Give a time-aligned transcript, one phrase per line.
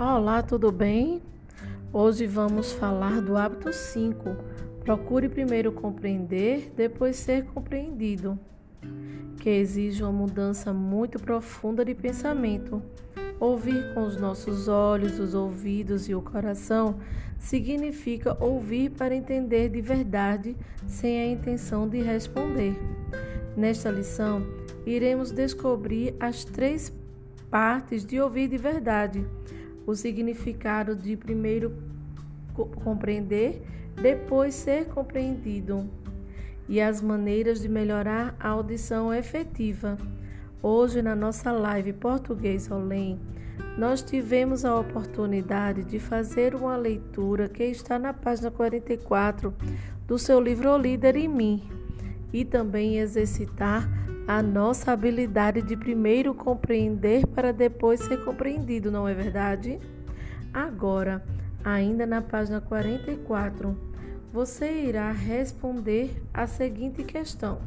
[0.00, 1.20] Olá, tudo bem?
[1.92, 4.36] Hoje vamos falar do hábito 5.
[4.84, 8.38] Procure primeiro compreender, depois ser compreendido,
[9.40, 12.80] que exige uma mudança muito profunda de pensamento.
[13.40, 17.00] Ouvir com os nossos olhos, os ouvidos e o coração
[17.36, 22.78] significa ouvir para entender de verdade, sem a intenção de responder.
[23.56, 24.46] Nesta lição,
[24.86, 26.96] iremos descobrir as três
[27.50, 29.26] partes de ouvir de verdade,
[29.88, 31.72] o significado de primeiro
[32.84, 33.62] compreender,
[33.94, 35.88] depois ser compreendido,
[36.68, 39.96] e as maneiras de melhorar a audição efetiva.
[40.62, 43.18] Hoje, na nossa live Português Olém,
[43.78, 49.54] nós tivemos a oportunidade de fazer uma leitura que está na página 44
[50.06, 51.62] do seu livro O Líder em Mim
[52.30, 53.88] e também exercitar
[54.28, 59.80] a nossa habilidade de primeiro compreender para depois ser compreendido, não é verdade?
[60.52, 61.24] Agora,
[61.64, 63.74] ainda na página 44,
[64.30, 67.58] você irá responder a seguinte questão: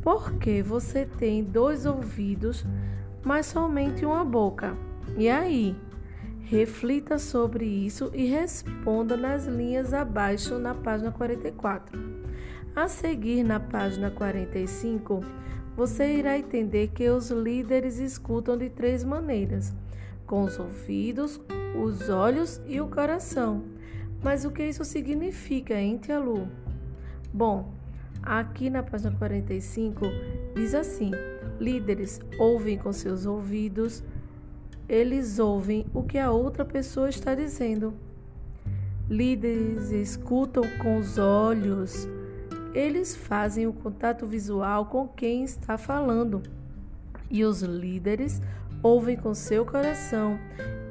[0.00, 2.64] Por que você tem dois ouvidos,
[3.24, 4.76] mas somente uma boca?
[5.16, 5.76] E aí?
[6.42, 11.98] Reflita sobre isso e responda nas linhas abaixo na página 44.
[12.76, 15.24] A seguir, na página 45,
[15.76, 19.74] você irá entender que os líderes escutam de três maneiras:
[20.26, 21.40] com os ouvidos,
[21.80, 23.64] os olhos e o coração.
[24.22, 26.48] Mas o que isso significa, hein, Tia Lu?
[27.32, 27.74] Bom,
[28.22, 30.06] aqui na página 45
[30.54, 31.10] diz assim:
[31.60, 34.02] líderes ouvem com seus ouvidos,
[34.88, 37.94] eles ouvem o que a outra pessoa está dizendo.
[39.08, 42.08] Líderes escutam com os olhos,
[42.74, 46.42] eles fazem o contato visual com quem está falando.
[47.30, 48.42] E os líderes
[48.82, 50.38] ouvem com seu coração.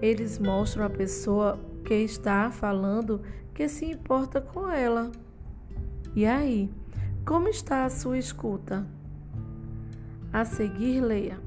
[0.02, 3.22] Eles mostram à pessoa que está falando
[3.54, 5.12] que se importa com ela.
[6.16, 6.72] E aí,
[7.26, 8.88] como está a sua escuta?
[10.32, 11.40] A seguir, leia.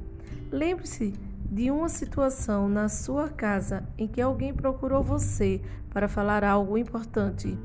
[0.52, 1.14] Lembre-se
[1.50, 7.56] de uma situação na sua casa em que alguém procurou você para falar algo importante.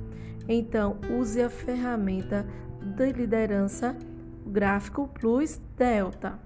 [0.48, 2.46] Então, use a ferramenta
[2.96, 3.96] de liderança
[4.46, 6.40] gráfico Plus Delta.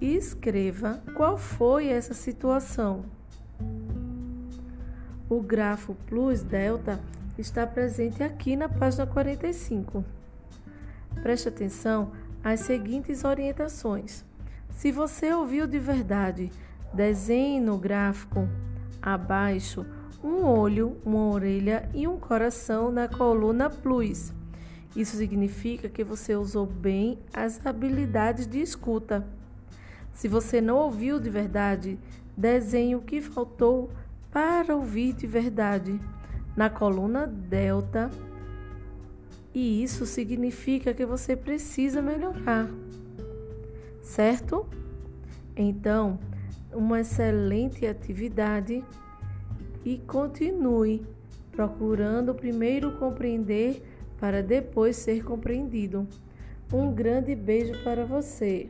[0.00, 3.04] E escreva qual foi essa situação.
[5.28, 7.00] O grafo Plus Delta
[7.38, 10.04] está presente aqui na página 45.
[11.22, 12.12] Preste atenção
[12.42, 14.24] às seguintes orientações.
[14.72, 16.50] Se você ouviu de verdade,
[16.92, 18.48] desenhe no gráfico
[19.00, 19.84] abaixo
[20.22, 24.32] um olho, uma orelha e um coração na coluna plus.
[24.94, 29.26] Isso significa que você usou bem as habilidades de escuta.
[30.12, 31.98] Se você não ouviu de verdade,
[32.36, 33.90] desenhe o que faltou
[34.30, 36.00] para ouvir de verdade
[36.56, 38.10] na coluna delta.
[39.54, 42.68] E isso significa que você precisa melhorar.
[44.10, 44.66] Certo?
[45.56, 46.18] Então,
[46.72, 48.84] uma excelente atividade
[49.84, 51.06] e continue
[51.52, 53.80] procurando primeiro compreender
[54.18, 56.08] para depois ser compreendido.
[56.72, 58.68] Um grande beijo para você.